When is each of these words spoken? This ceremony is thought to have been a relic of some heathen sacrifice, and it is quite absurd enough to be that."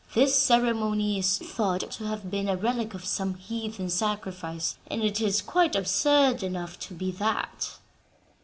This 0.15 0.33
ceremony 0.35 1.19
is 1.19 1.37
thought 1.37 1.91
to 1.91 2.07
have 2.07 2.31
been 2.31 2.49
a 2.49 2.57
relic 2.57 2.95
of 2.95 3.05
some 3.05 3.35
heathen 3.35 3.87
sacrifice, 3.91 4.79
and 4.89 5.03
it 5.03 5.21
is 5.21 5.43
quite 5.43 5.75
absurd 5.75 6.41
enough 6.41 6.79
to 6.79 6.95
be 6.95 7.11
that." 7.11 7.77